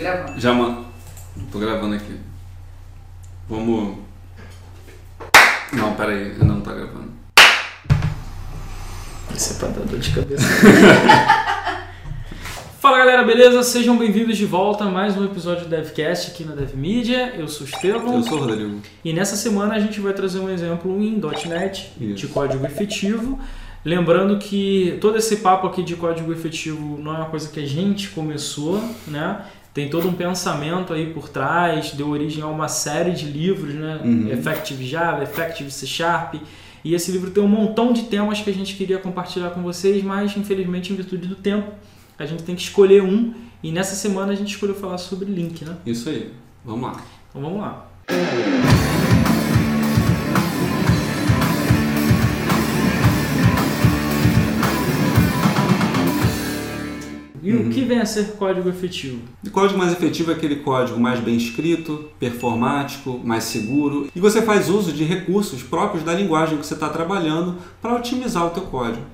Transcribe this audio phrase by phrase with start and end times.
[0.00, 0.40] Gravando.
[0.40, 0.84] Já ma...
[1.52, 2.16] Tô gravando aqui.
[3.46, 3.98] Vamos.
[5.74, 7.10] Não, pera aí, ainda não tá gravando.
[9.36, 10.42] Isso é pra dar dor de cabeça.
[12.80, 13.62] Fala galera, beleza?
[13.62, 17.34] Sejam bem-vindos de volta a mais um episódio do DevCast aqui na DevMedia.
[17.36, 18.14] Eu sou o Estevão.
[18.14, 18.80] Eu sou o Rodrigo.
[19.04, 22.28] E nessa semana a gente vai trazer um exemplo em .NET de Isso.
[22.30, 23.38] código efetivo.
[23.84, 27.66] Lembrando que todo esse papo aqui de código efetivo não é uma coisa que a
[27.66, 29.42] gente começou, né?
[29.72, 34.00] Tem todo um pensamento aí por trás, deu origem a uma série de livros, né?
[34.04, 34.28] Uhum.
[34.30, 36.34] Effective Java, Effective C Sharp.
[36.82, 40.02] E esse livro tem um montão de temas que a gente queria compartilhar com vocês,
[40.02, 41.70] mas infelizmente, em virtude do tempo,
[42.18, 43.32] a gente tem que escolher um.
[43.62, 45.76] E nessa semana a gente escolheu falar sobre link, né?
[45.86, 46.32] Isso aí.
[46.64, 47.02] Vamos lá.
[47.30, 47.86] Então vamos lá.
[57.50, 59.22] E o que vem a ser código efetivo?
[59.44, 64.08] O código mais efetivo é aquele código mais bem escrito, performático, mais seguro.
[64.14, 68.46] E você faz uso de recursos próprios da linguagem que você está trabalhando para otimizar
[68.46, 69.04] o teu código.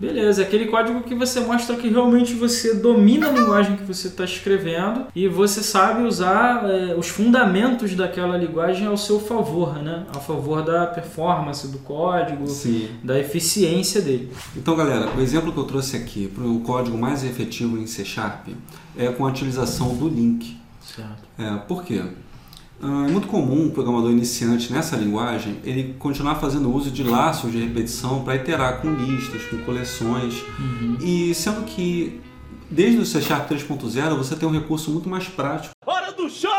[0.00, 4.08] Beleza, é aquele código que você mostra que realmente você domina a linguagem que você
[4.08, 10.06] está escrevendo e você sabe usar é, os fundamentos daquela linguagem ao seu favor, né?
[10.16, 12.88] A favor da performance do código, Sim.
[13.04, 14.32] da eficiência dele.
[14.56, 18.02] Então, galera, o exemplo que eu trouxe aqui para o código mais efetivo em C
[18.02, 18.48] Sharp
[18.96, 20.58] é com a utilização do link.
[20.80, 21.28] Certo.
[21.38, 22.02] É, por quê?
[22.82, 27.52] Ah, É muito comum o programador iniciante nessa linguagem ele continuar fazendo uso de laços
[27.52, 30.42] de repetição para iterar com listas, com coleções.
[31.00, 32.20] E sendo que
[32.70, 35.74] desde o C Sharp 3.0 você tem um recurso muito mais prático.
[35.86, 36.50] Hora do show!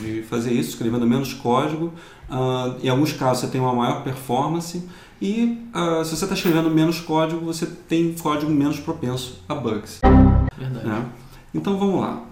[0.00, 1.92] de fazer isso, escrevendo menos código.
[2.28, 4.88] Ah, em alguns casos você tem uma maior performance.
[5.20, 10.00] E ah, se você está escrevendo menos código, você tem código menos propenso a bugs.
[10.56, 10.86] Verdade.
[10.86, 11.06] né?
[11.52, 12.22] Então vamos lá.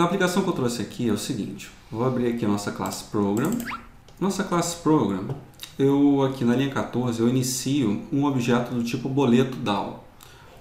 [0.00, 1.70] Na aplicação que eu trouxe aqui é o seguinte.
[1.90, 3.50] Vou abrir aqui a nossa classe Program.
[4.18, 5.36] Nossa classe Program,
[5.78, 10.02] eu aqui na linha 14 eu inicio um objeto do tipo boleto DAO.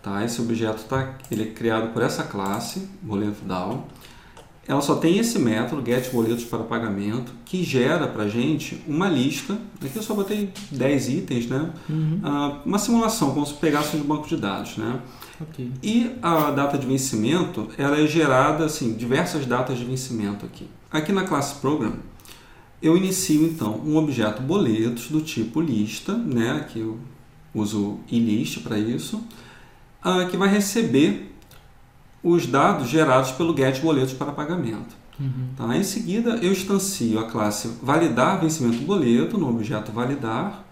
[0.04, 0.26] Tá?
[0.26, 3.88] Esse objeto tá, ele é criado por essa classe, boleto DAO.
[4.70, 9.58] Ela só tem esse método, get boletos para pagamento, que gera para gente uma lista.
[9.84, 11.72] Aqui eu só botei 10 itens, né?
[12.24, 15.00] Ah, uma simulação, como se pegasse um banco de dados, né?
[15.42, 15.72] Ok.
[15.82, 20.68] E a data de vencimento, ela é gerada, assim, diversas datas de vencimento aqui.
[20.92, 21.94] Aqui na classe Program,
[22.80, 26.68] eu inicio então um objeto boletos do tipo lista, né?
[26.72, 27.00] Que eu
[27.56, 29.20] uso ilist para isso,
[30.04, 31.29] ah, que vai receber
[32.24, 34.96] os dados gerados pelo get boletos para pagamento.
[35.58, 35.76] Tá?
[35.76, 40.64] Em seguida, eu instancio a classe validar vencimento boleto no objeto validar,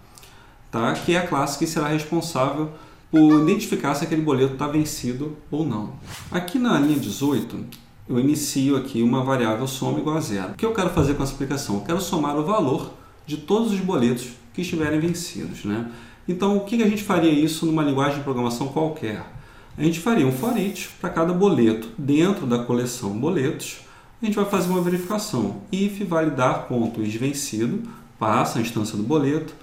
[0.71, 0.93] tá?
[0.93, 2.71] que é a classe que será responsável
[3.11, 5.93] por identificar se aquele boleto está vencido ou não.
[6.31, 7.65] Aqui na linha 18,
[8.07, 10.53] eu inicio aqui uma variável soma igual a zero.
[10.53, 11.75] O que eu quero fazer com essa aplicação?
[11.75, 12.93] Eu quero somar o valor
[13.25, 15.65] de todos os boletos que estiverem vencidos.
[15.65, 15.91] Né?
[16.27, 19.36] Então, o que a gente faria isso numa linguagem de programação qualquer?
[19.77, 23.81] A gente faria um for each para cada boleto dentro da coleção boletos.
[24.19, 25.61] A gente vai fazer uma verificação.
[25.71, 29.53] if validar ponto is vencido, passa a instância do boleto.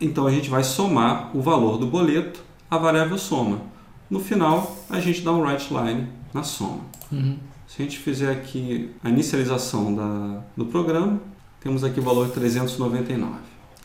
[0.00, 3.60] Então a gente vai somar o valor do boleto à variável soma.
[4.08, 6.80] No final, a gente dá um write line na soma.
[7.12, 7.36] Uhum.
[7.66, 11.20] Se a gente fizer aqui a inicialização da, do programa,
[11.60, 13.32] temos aqui o valor 399.
[13.32, 13.38] Tá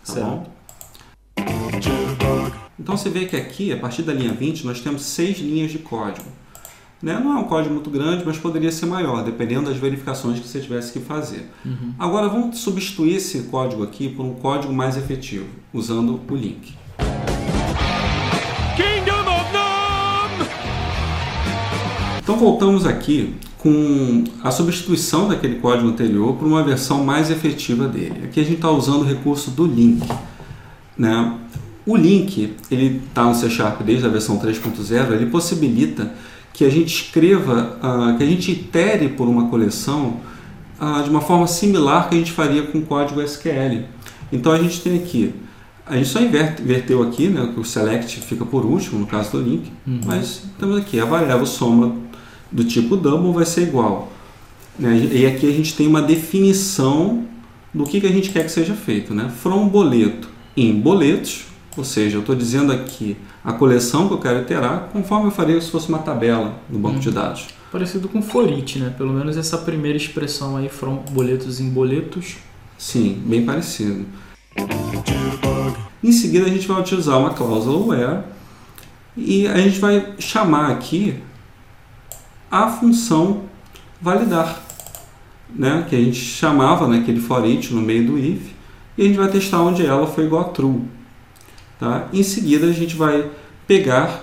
[0.04, 0.26] Certo.
[0.26, 0.54] bom?
[2.84, 5.80] Então você vê que aqui, a partir da linha 20, nós temos seis linhas de
[5.80, 6.28] código.
[7.02, 7.18] Né?
[7.18, 10.60] Não é um código muito grande, mas poderia ser maior, dependendo das verificações que você
[10.60, 11.50] tivesse que fazer.
[11.98, 16.76] Agora vamos substituir esse código aqui por um código mais efetivo, usando o link.
[18.76, 20.50] Kingdom of Nome!
[22.22, 28.26] Então voltamos aqui com a substituição daquele código anterior por uma versão mais efetiva dele.
[28.26, 30.06] Aqui a gente está usando o recurso do link.
[30.98, 31.40] Né?
[31.86, 36.14] O link, ele está no C Sharp desde a versão 3.0, ele possibilita
[36.54, 40.18] que a gente escreva, ah, que a gente itere por uma coleção
[40.80, 43.84] ah, de uma forma similar que a gente faria com o código SQL.
[44.32, 45.34] Então a gente tem aqui,
[45.86, 49.32] a gente só inverte- inverteu aqui, né, que o select fica por último no caso
[49.32, 49.72] do link,
[50.06, 51.96] mas temos aqui a variável soma
[52.52, 54.12] do tipo double vai ser igual.
[54.80, 57.26] né, e aqui a gente tem uma definição
[57.74, 59.14] do que, que a gente quer que seja feito.
[59.14, 59.30] Né?
[59.42, 61.46] From boleto em boletos,
[61.76, 65.60] ou seja, eu estou dizendo aqui a coleção que eu quero iterar, conforme eu faria
[65.60, 67.48] se fosse uma tabela no banco de dados.
[67.72, 68.94] Parecido com for each, né?
[68.96, 72.36] Pelo menos essa primeira expressão aí, from boletos em boletos.
[72.78, 74.06] Sim, bem parecido.
[76.04, 78.24] Em seguida, a gente vai utilizar uma cláusula where
[79.18, 81.16] E a gente vai chamar aqui
[82.52, 83.44] a função
[84.00, 84.62] validar,
[85.50, 85.88] né?
[85.90, 88.52] que a gente chamava naquele for each no meio do if,
[88.96, 90.84] e a gente vai testar onde ela foi igual a true.
[91.80, 92.08] Tá?
[92.14, 93.30] Em seguida, a gente vai
[93.68, 94.22] pegar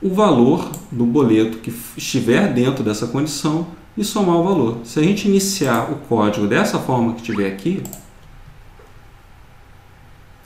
[0.00, 3.66] o valor do boleto que estiver dentro dessa condição
[3.96, 4.78] e somar o valor.
[4.84, 7.82] Se a gente iniciar o código dessa forma que estiver aqui,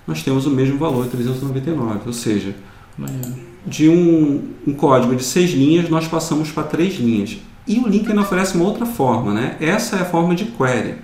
[0.06, 2.00] nós temos o mesmo valor, 399.
[2.06, 2.54] Ou seja,
[3.66, 7.38] de um, um código de seis linhas, nós passamos para três linhas.
[7.66, 9.56] E o link ainda oferece uma outra forma, né?
[9.60, 10.96] Essa é a forma de query,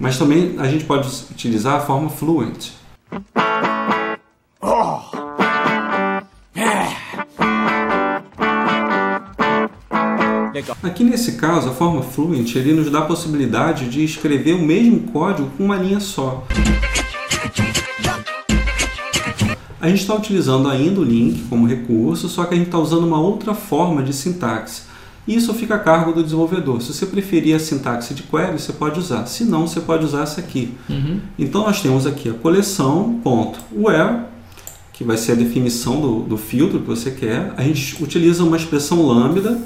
[0.00, 2.70] mas também a gente pode utilizar a forma fluent.
[10.82, 15.00] Aqui nesse caso, a forma fluent ele nos dá a possibilidade de escrever o mesmo
[15.12, 16.46] código com uma linha só.
[19.78, 23.04] A gente está utilizando ainda o link como recurso, só que a gente está usando
[23.06, 24.82] uma outra forma de sintaxe.
[25.28, 26.80] Isso fica a cargo do desenvolvedor.
[26.80, 29.26] Se você preferir a sintaxe de query, você pode usar.
[29.26, 30.74] Se não, você pode usar essa aqui.
[30.88, 31.20] Uhum.
[31.38, 34.20] Então nós temos aqui a coleção, ponto, where,
[34.92, 37.52] que vai ser a definição do, do filtro que você quer.
[37.56, 39.60] A gente utiliza uma expressão lambda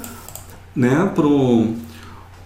[0.75, 1.75] né, para um,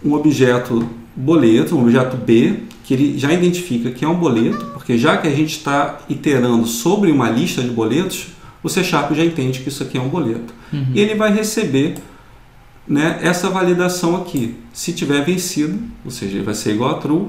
[0.04, 5.18] objeto boleto, um objeto B, que ele já identifica que é um boleto, porque já
[5.18, 8.28] que a gente está iterando sobre uma lista de boletos,
[8.62, 10.54] o C Sharp já entende que isso aqui é um boleto.
[10.74, 10.88] Uhum.
[10.94, 11.96] E ele vai receber
[12.88, 14.56] né, essa validação aqui.
[14.74, 17.28] Se tiver vencido, ou seja, ele vai ser igual a true,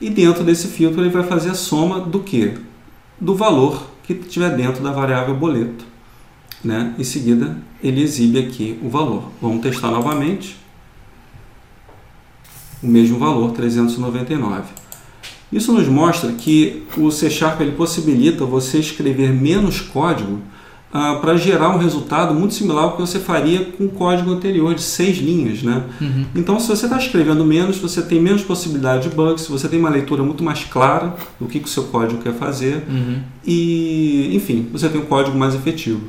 [0.00, 2.54] e dentro desse filtro ele vai fazer a soma do que?
[3.20, 5.84] Do valor que estiver dentro da variável boleto.
[6.66, 6.94] Né?
[6.98, 9.30] Em seguida, ele exibe aqui o valor.
[9.40, 10.56] Vamos testar novamente.
[12.82, 14.64] O mesmo valor, 399.
[15.52, 20.40] Isso nos mostra que o C Sharp ele possibilita você escrever menos código
[20.92, 24.74] ah, para gerar um resultado muito similar ao que você faria com o código anterior
[24.74, 25.62] de seis linhas.
[25.62, 25.84] Né?
[26.00, 26.26] Uhum.
[26.34, 29.90] Então, se você está escrevendo menos, você tem menos possibilidade de bugs, você tem uma
[29.90, 33.20] leitura muito mais clara do que, que o seu código quer fazer uhum.
[33.46, 36.00] e, enfim, você tem um código mais efetivo.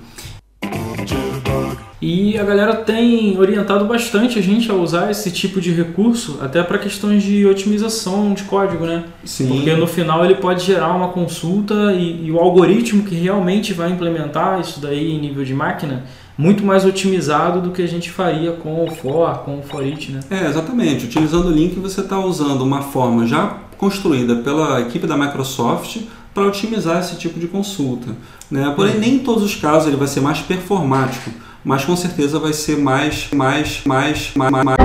[2.00, 6.62] E a galera tem orientado bastante a gente a usar esse tipo de recurso, até
[6.62, 9.06] para questões de otimização de código, né?
[9.26, 9.48] Sim.
[9.48, 13.92] Porque no final ele pode gerar uma consulta e, e o algoritmo que realmente vai
[13.92, 16.04] implementar isso daí em nível de máquina
[16.38, 20.12] muito mais otimizado do que a gente faria com o for, com o for it,
[20.12, 20.20] né?
[20.30, 21.06] É, exatamente.
[21.06, 25.98] Utilizando o link, você está usando uma forma já construída pela equipe da Microsoft
[26.34, 28.16] para otimizar esse tipo de consulta.
[28.52, 28.72] Né?
[28.76, 29.00] Porém, uhum.
[29.00, 31.32] nem em todos os casos ele vai ser mais performático
[31.64, 34.78] mas com certeza vai ser mais, mais, mais, mais, mais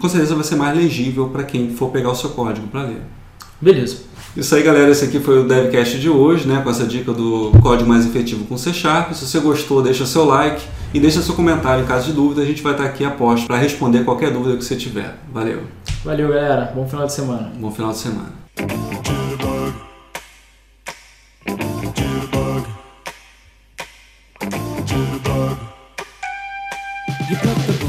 [0.00, 3.02] com certeza vai ser mais legível para quem for pegar o seu código para ler.
[3.60, 4.10] Beleza.
[4.36, 4.90] Isso aí, galera.
[4.90, 6.60] Esse aqui foi o DevCast de hoje, né?
[6.62, 9.12] Com essa dica do código mais efetivo com C Sharp.
[9.12, 10.62] Se você gostou, deixa seu like
[10.94, 12.40] e deixa seu comentário em caso de dúvida.
[12.42, 15.18] A gente vai estar aqui a posto para responder qualquer dúvida que você tiver.
[15.32, 15.64] Valeu.
[16.04, 16.72] Valeu, galera.
[16.74, 17.52] Bom final de semana.
[17.58, 18.32] Bom final de semana.
[27.30, 27.79] You got the